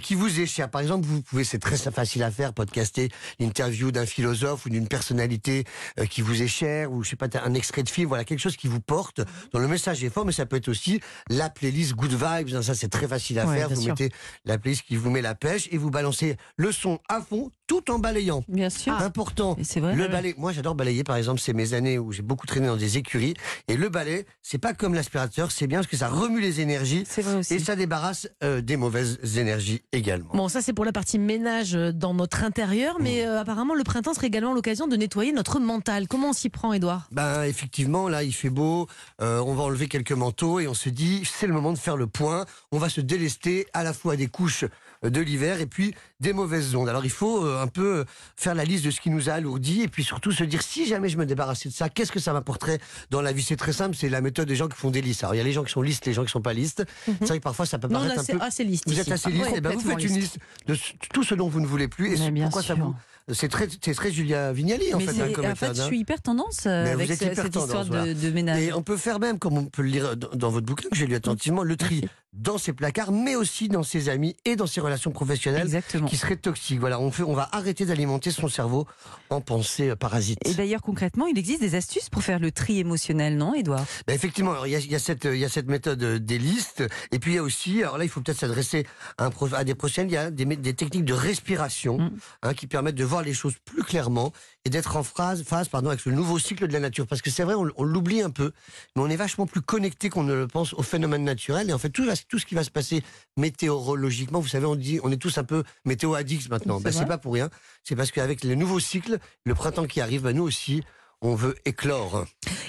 qui 0.00 0.14
vous 0.14 0.40
est 0.40 0.46
cher. 0.46 0.70
Par 0.70 0.80
exemple, 0.80 1.06
vous 1.06 1.20
pouvez, 1.22 1.44
c'est 1.44 1.58
très 1.58 1.76
facile 1.76 2.22
à 2.22 2.30
faire, 2.30 2.52
podcaster 2.54 3.10
l'interview 3.38 3.90
d'un 3.92 4.06
philosophe 4.06 4.64
ou 4.66 4.70
d'une 4.70 4.88
personnalité 4.88 5.64
euh, 5.98 6.06
qui 6.06 6.22
vous 6.22 6.42
est 6.42 6.48
chère, 6.48 6.90
ou 6.92 7.02
je 7.02 7.10
sais 7.10 7.16
pas, 7.16 7.26
un 7.44 7.54
extrait 7.54 7.82
de 7.82 7.90
film, 7.90 8.08
voilà, 8.08 8.24
quelque 8.24 8.38
chose 8.40 8.56
qui 8.56 8.66
vous 8.68 8.80
porte, 8.80 9.20
dont 9.52 9.58
le 9.58 9.68
message 9.68 10.02
est 10.02 10.08
fort, 10.10 10.24
mais 10.24 10.32
ça 10.32 10.46
peut 10.46 10.56
être 10.56 10.68
aussi 10.68 11.00
la 11.28 11.50
playlist 11.50 11.94
Good 11.94 12.12
Vibes, 12.12 12.62
ça 12.62 12.74
c'est 12.74 12.88
très 12.88 13.06
facile 13.08 13.38
à 13.38 13.46
Ouais, 13.46 13.56
faire. 13.58 13.68
Vous 13.68 13.80
sûr. 13.82 13.90
mettez 13.90 14.10
la 14.46 14.56
playlist 14.58 14.82
qui 14.86 14.96
vous 14.96 15.10
met 15.10 15.20
la 15.22 15.34
pêche 15.34 15.68
et 15.70 15.76
vous 15.76 15.90
balancez 15.90 16.36
le 16.56 16.72
son 16.72 16.98
à 17.08 17.20
fond, 17.20 17.50
tout 17.66 17.90
en 17.90 17.98
balayant. 17.98 18.42
Bien 18.48 18.70
sûr. 18.70 18.94
Important. 18.94 19.56
C'est 19.62 19.80
vrai. 19.80 19.94
Le 19.94 20.08
balai, 20.08 20.34
moi 20.38 20.52
j'adore 20.52 20.74
balayer 20.74 21.04
par 21.04 21.16
exemple, 21.16 21.40
c'est 21.40 21.52
mes 21.52 21.74
années 21.74 21.98
où 21.98 22.10
j'ai 22.12 22.22
beaucoup 22.22 22.46
traîné 22.46 22.66
dans 22.68 22.76
des 22.76 22.96
écuries. 22.96 23.34
Et 23.68 23.76
le 23.76 23.88
balai, 23.90 24.24
c'est 24.42 24.58
pas 24.58 24.72
comme 24.72 24.94
l'aspirateur, 24.94 25.50
c'est 25.50 25.66
bien 25.66 25.78
parce 25.80 25.88
que 25.90 25.96
ça 25.96 26.08
remue 26.08 26.40
les 26.40 26.60
énergies 26.60 27.04
C'est 27.08 27.22
vrai 27.22 27.34
aussi. 27.36 27.54
et 27.54 27.58
ça 27.58 27.76
débarrasse 27.76 28.28
euh, 28.42 28.60
des 28.62 28.76
mauvaises 28.76 29.18
énergies 29.36 29.73
également. 29.92 30.30
Bon, 30.34 30.48
ça 30.48 30.62
c'est 30.62 30.72
pour 30.72 30.84
la 30.84 30.92
partie 30.92 31.18
ménage 31.18 31.74
euh, 31.74 31.92
dans 31.92 32.14
notre 32.14 32.44
intérieur, 32.44 32.96
mais 33.00 33.26
euh, 33.26 33.40
apparemment 33.40 33.74
le 33.74 33.84
printemps 33.84 34.14
serait 34.14 34.28
également 34.28 34.52
l'occasion 34.52 34.86
de 34.86 34.96
nettoyer 34.96 35.32
notre 35.32 35.60
mental. 35.60 36.08
Comment 36.08 36.30
on 36.30 36.32
s'y 36.32 36.50
prend, 36.50 36.72
Edouard 36.72 37.08
Ben 37.12 37.44
effectivement, 37.44 38.08
là 38.08 38.22
il 38.22 38.32
fait 38.32 38.50
beau, 38.50 38.86
euh, 39.20 39.40
on 39.40 39.54
va 39.54 39.64
enlever 39.64 39.88
quelques 39.88 40.12
manteaux 40.12 40.60
et 40.60 40.68
on 40.68 40.74
se 40.74 40.88
dit 40.88 41.22
c'est 41.24 41.46
le 41.46 41.52
moment 41.52 41.72
de 41.72 41.78
faire 41.78 41.96
le 41.96 42.06
point. 42.06 42.46
On 42.72 42.78
va 42.78 42.88
se 42.88 43.00
délester 43.00 43.66
à 43.72 43.82
la 43.82 43.92
fois 43.92 44.16
des 44.16 44.26
couches 44.26 44.64
de 45.10 45.20
l'hiver 45.20 45.60
et 45.60 45.66
puis 45.66 45.94
des 46.20 46.32
mauvaises 46.32 46.74
ondes. 46.74 46.88
Alors 46.88 47.04
il 47.04 47.10
faut 47.10 47.44
euh, 47.44 47.62
un 47.62 47.66
peu 47.66 47.98
euh, 47.98 48.04
faire 48.36 48.54
la 48.54 48.64
liste 48.64 48.84
de 48.84 48.90
ce 48.90 49.00
qui 49.00 49.10
nous 49.10 49.28
a 49.28 49.34
alourdi 49.34 49.82
et 49.82 49.88
puis 49.88 50.02
surtout 50.04 50.32
se 50.32 50.44
dire 50.44 50.62
si 50.62 50.86
jamais 50.86 51.08
je 51.08 51.16
me 51.18 51.26
débarrassais 51.26 51.68
de 51.68 51.74
ça, 51.74 51.88
qu'est-ce 51.88 52.12
que 52.12 52.20
ça 52.20 52.32
m'apporterait 52.32 52.78
dans 53.10 53.20
la 53.22 53.32
vie? 53.32 53.42
C'est 53.42 53.56
très 53.56 53.72
simple, 53.72 53.94
c'est 53.96 54.08
la 54.08 54.20
méthode 54.20 54.48
des 54.48 54.56
gens 54.56 54.68
qui 54.68 54.76
font 54.76 54.90
des 54.90 55.02
listes. 55.02 55.22
Alors 55.24 55.34
il 55.34 55.38
y 55.38 55.40
a 55.40 55.44
les 55.44 55.52
gens 55.52 55.64
qui 55.64 55.72
sont 55.72 55.82
listes, 55.82 56.06
les 56.06 56.12
gens 56.14 56.24
qui 56.24 56.30
sont 56.30 56.40
pas 56.42 56.52
listes. 56.54 56.84
C'est 57.06 57.26
vrai 57.26 57.38
que 57.38 57.42
parfois 57.44 57.66
ça 57.66 57.78
peut 57.78 57.88
Non, 57.88 58.00
paraître 58.00 58.16
là 58.16 58.22
un 58.22 58.38
peu 58.38 58.44
assez 58.44 58.64
liste. 58.64 58.84
Vous 58.86 58.98
êtes 58.98 59.10
assez 59.10 59.30
liste, 59.30 59.44
Ouais, 59.50 59.58
et 59.58 59.60
ben 59.60 59.72
vous 59.72 59.80
faites 59.80 60.02
une 60.04 60.14
liste. 60.18 60.38
de 60.66 60.76
tout 61.12 61.22
ce 61.24 61.34
dont 61.34 61.48
vous 61.48 61.60
ne 61.60 61.66
voulez 61.66 61.88
plus. 61.88 62.20
Et 62.22 62.30
bien 62.30 62.44
pourquoi 62.44 62.62
ça 62.62 62.74
vous 62.74 62.94
C'est 63.32 63.48
très, 63.48 63.68
c'est 63.82 63.94
très 63.94 64.10
Julia 64.12 64.52
Vignali 64.52 64.92
en 64.94 64.98
Mais 64.98 65.06
fait, 65.06 65.20
hein, 65.22 65.28
comme 65.34 65.46
en 65.46 65.54
fait, 65.54 65.74
je 65.74 65.80
hein. 65.82 65.86
suis 65.86 65.98
hyper 66.00 66.20
tendance 66.20 66.64
euh, 66.66 66.92
avec 66.92 67.10
êtes 67.10 67.18
ce- 67.20 67.24
hyper 67.24 67.44
cette 67.44 67.52
tendance, 67.54 67.84
histoire 67.86 68.04
de 68.04 68.30
ménage. 68.30 68.60
Et 68.62 68.72
on 68.74 68.82
peut 68.82 68.96
faire 68.98 69.18
même, 69.20 69.38
comme 69.38 69.56
on 69.56 69.64
peut 69.64 69.80
le 69.82 69.88
lire 69.88 70.16
dans- 70.16 70.28
dans 70.34 70.50
votre 70.50 70.66
bouquin, 70.66 70.88
que 70.90 70.96
j'ai 70.96 71.06
lu 71.06 71.14
attentivement, 71.14 71.62
le 71.62 71.76
tri 71.76 72.04
dans 72.34 72.58
ses 72.58 72.72
placards, 72.72 73.12
mais 73.12 73.36
aussi 73.36 73.68
dans 73.68 73.82
ses 73.82 74.08
amis 74.08 74.36
et 74.44 74.56
dans 74.56 74.66
ses 74.66 74.80
relations 74.80 75.10
professionnelles 75.12 75.62
Exactement. 75.62 76.08
qui 76.08 76.16
seraient 76.16 76.36
toxiques. 76.36 76.80
Voilà, 76.80 76.98
on, 77.00 77.10
fait, 77.10 77.22
on 77.22 77.34
va 77.34 77.48
arrêter 77.52 77.86
d'alimenter 77.86 78.30
son 78.30 78.48
cerveau 78.48 78.86
en 79.30 79.40
pensée 79.40 79.90
euh, 79.90 79.96
parasite. 79.96 80.38
Et 80.44 80.54
d'ailleurs, 80.54 80.82
concrètement, 80.82 81.26
il 81.26 81.38
existe 81.38 81.60
des 81.60 81.74
astuces 81.76 82.08
pour 82.10 82.22
faire 82.22 82.38
le 82.40 82.50
tri 82.50 82.78
émotionnel, 82.80 83.36
non, 83.36 83.54
Edouard 83.54 83.84
Ben, 84.06 84.14
effectivement, 84.14 84.64
il 84.64 84.72
y 84.72 84.76
a, 84.76 84.80
il 84.80 84.90
y 84.90 84.94
a 84.94 84.98
cette, 84.98 85.24
il 85.24 85.38
y 85.38 85.44
a 85.44 85.48
cette 85.48 85.68
méthode 85.68 86.02
euh, 86.02 86.18
des 86.18 86.38
listes, 86.38 86.82
et 87.12 87.18
puis 87.18 87.32
il 87.32 87.34
y 87.36 87.38
a 87.38 87.42
aussi, 87.42 87.82
alors 87.82 87.98
là, 87.98 88.04
il 88.04 88.08
faut 88.10 88.20
peut-être 88.20 88.40
s'adresser 88.40 88.86
à, 89.18 89.30
des 89.64 89.74
prochaines, 89.74 90.08
il 90.08 90.14
y 90.14 90.16
a 90.16 90.30
des, 90.30 90.74
techniques 90.74 91.04
de 91.04 91.14
respiration 91.14 91.98
Mm. 91.98 92.10
hein, 92.42 92.54
qui 92.54 92.66
permettent 92.66 92.94
de 92.96 93.04
voir 93.04 93.22
les 93.22 93.34
choses 93.34 93.54
plus 93.64 93.82
clairement 93.82 94.32
et 94.64 94.70
d'être 94.70 94.96
en 94.96 95.02
phase, 95.02 95.42
phase 95.44 95.68
pardon, 95.68 95.90
avec 95.90 96.04
le 96.04 96.12
nouveau 96.12 96.38
cycle 96.38 96.66
de 96.66 96.72
la 96.72 96.80
nature. 96.80 97.06
Parce 97.06 97.22
que 97.22 97.30
c'est 97.30 97.44
vrai, 97.44 97.54
on, 97.54 97.68
on 97.76 97.84
l'oublie 97.84 98.22
un 98.22 98.30
peu, 98.30 98.52
mais 98.96 99.02
on 99.02 99.08
est 99.08 99.16
vachement 99.16 99.46
plus 99.46 99.60
connecté 99.60 100.08
qu'on 100.08 100.24
ne 100.24 100.34
le 100.34 100.46
pense 100.48 100.72
aux 100.74 100.82
phénomènes 100.82 101.24
naturels. 101.24 101.70
Et 101.70 101.72
en 101.72 101.78
fait, 101.78 101.90
tout, 101.90 102.04
va- 102.04 102.14
tout 102.28 102.38
ce 102.38 102.46
qui 102.46 102.54
va 102.54 102.64
se 102.64 102.70
passer 102.70 103.02
météorologiquement, 103.36 104.40
vous 104.40 104.48
savez, 104.48 104.66
on 104.66 104.76
dit, 104.76 105.00
on 105.02 105.12
est 105.12 105.16
tous 105.16 105.38
un 105.38 105.44
peu 105.44 105.62
météo 105.84 106.14
addicts 106.14 106.48
maintenant. 106.48 106.80
Ben, 106.80 106.92
c'est 106.92 107.06
pas 107.06 107.18
pour 107.18 107.34
rien. 107.34 107.50
C'est 107.82 107.96
parce 107.96 108.10
qu'avec 108.10 108.44
le 108.44 108.54
nouveau 108.54 108.80
cycle, 108.80 109.18
le 109.44 109.54
printemps 109.54 109.86
qui 109.86 110.00
arrive, 110.00 110.22
ben, 110.22 110.34
nous 110.36 110.42
aussi, 110.42 110.82
on 111.20 111.34
veut 111.34 111.54
éclore. 111.64 112.24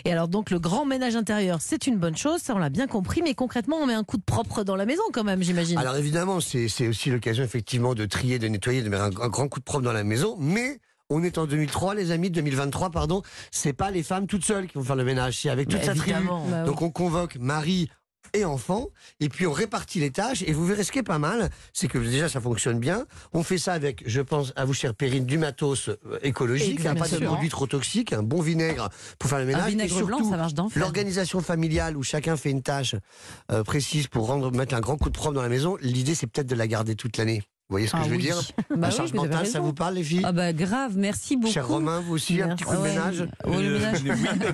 Et 0.05 0.12
alors 0.12 0.27
donc 0.27 0.50
le 0.51 0.59
grand 0.59 0.85
ménage 0.85 1.15
intérieur, 1.15 1.59
c'est 1.62 1.88
une 1.88 1.97
bonne 1.97 2.15
chose, 2.15 2.39
ça 2.41 2.53
on 2.55 2.57
l'a 2.59 2.69
bien 2.69 2.88
compris, 2.88 3.21
mais 3.21 3.33
concrètement 3.33 3.77
on 3.77 3.85
met 3.88 3.93
un 3.95 4.03
coup 4.03 4.17
de 4.17 4.24
propre 4.24 4.63
dans 4.63 4.75
la 4.75 4.85
maison 4.85 5.01
quand 5.12 5.24
même, 5.24 5.41
j'imagine. 5.41 5.77
Alors 5.77 5.95
évidemment, 5.97 6.39
c'est 6.39 6.88
aussi 6.88 7.09
l'occasion 7.09 7.43
effectivement 7.43 7.95
de 7.95 8.05
trier, 8.05 8.39
de 8.39 8.47
nettoyer, 8.47 8.81
de 8.81 8.89
mettre 8.89 9.03
un, 9.03 9.07
un 9.07 9.29
grand 9.29 9.47
coup 9.50 9.59
de 9.59 9.65
propre 9.65 9.83
dans 9.83 9.91
la 9.93 10.03
maison, 10.03 10.38
mais 10.39 10.79
on 11.09 11.24
est 11.24 11.38
en 11.38 11.45
2003, 11.47 11.95
les 11.95 12.12
amis, 12.12 12.29
2023, 12.31 12.91
pardon. 12.91 13.21
C'est 13.51 13.74
pas 13.74 13.91
les 13.91 14.03
femmes 14.03 14.25
toutes 14.27 14.45
seules 14.45 14.67
qui 14.67 14.77
vont 14.77 14.83
faire 14.83 14.95
le 14.95 15.03
ménage, 15.03 15.39
c'est 15.41 15.50
avec 15.50 15.67
toute 15.67 15.79
Bah, 15.79 15.85
sa 15.88 15.95
tribu. 15.95 16.19
Bah 16.27 16.39
oui. 16.62 16.65
Donc 16.65 16.81
on 16.81 16.91
convoque 16.91 17.35
mari 17.38 17.89
et 18.34 18.46
enfants, 18.46 18.88
et 19.20 19.29
puis 19.29 19.48
on 19.48 19.51
répartit 19.51 20.00
les 20.00 20.12
tâches, 20.12 20.44
et 20.48 20.53
vous 20.53 20.65
verrez 20.65 20.84
ce 20.84 20.91
qui 20.91 21.00
est 21.00 21.03
pas 21.03 21.20
mal, 21.20 21.50
c'est 21.74 21.88
que 21.88 21.98
déjà 21.98 22.29
ça 22.29 22.41
fonctionne 22.41 22.79
bien. 22.79 23.05
On 23.34 23.44
fait 23.44 23.58
ça 23.58 23.74
avec, 23.74 24.03
je 24.05 24.22
pense 24.22 24.53
à 24.55 24.65
vous, 24.65 24.74
chère 24.74 24.94
Perrine, 24.96 25.25
du 25.25 25.38
matos 25.38 25.89
euh, 25.89 25.96
écologique, 26.24 26.86
hein, 26.86 26.96
pas 26.96 27.08
de 27.08 27.17
produits 27.25 27.50
trop 27.50 27.67
toxiques, 27.67 28.13
un 28.13 28.24
bon 28.24 28.41
vinaigre 28.41 28.89
pour 29.20 29.29
faire 29.29 29.39
le 29.39 29.46
ménage. 29.46 29.63
Un 29.63 29.67
et 29.67 29.70
vinaigre 29.72 30.03
blanc, 30.05 30.24
ça 30.29 30.38
marche 30.38 30.53
d'enfer. 30.53 30.79
L'organisation 30.82 31.41
familiale 31.41 31.98
où 31.98 32.03
chacun 32.03 32.38
fait 32.38 32.51
une 32.51 32.62
tâche 32.62 32.96
euh, 33.51 33.63
précise 33.63 34.08
pour 34.08 34.27
rendre, 34.27 34.51
mettre 34.51 34.75
un 34.75 34.82
grand 34.82 34.98
coup 34.98 35.10
de 35.10 35.15
propre 35.15 35.34
dans 35.36 35.41
la 35.41 35.50
maison, 35.50 35.77
l'idée 35.82 36.15
c'est 36.15 36.27
peut-être 36.27 36.48
de 36.48 36.55
la 36.55 36.67
garder 36.67 36.96
toute 36.96 37.17
l'année. 37.17 37.44
Vous 37.67 37.74
voyez 37.74 37.88
ce 37.88 37.94
que 37.94 37.98
Ah 38.00 38.03
je 38.03 38.10
veux 38.12 38.17
oui. 38.17 38.22
dire? 38.22 38.39
Bah 38.70 38.75
La 38.77 38.89
oui, 38.89 38.96
charge 38.96 39.13
mentale, 39.13 39.48
ça 39.48 39.60
vous 39.60 39.74
parle 39.74 39.96
les 39.96 40.03
filles? 40.03 40.22
Ah 40.24 40.32
bah 40.32 40.53
grave, 40.53 40.98
merci 40.98 41.36
beaucoup. 41.36 41.51
Cher 41.51 41.67
Romain, 41.67 42.00
vous 42.00 42.13
aussi, 42.13 42.39
un 42.39 42.50
petit 42.55 42.63
coup 42.63 42.75
de 42.75 42.82
Ouais. 42.82 42.89
ménage 42.89 43.27
Oh, 43.44 43.50
le 43.60 43.79
ménage. 43.79 44.03